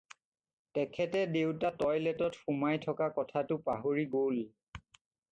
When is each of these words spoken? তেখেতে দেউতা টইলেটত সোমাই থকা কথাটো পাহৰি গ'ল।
তেখেতে 0.75 1.19
দেউতা 1.35 1.69
টইলেটত 1.81 2.33
সোমাই 2.45 2.77
থকা 2.85 3.07
কথাটো 3.17 3.55
পাহৰি 3.67 4.07
গ'ল। 4.15 4.41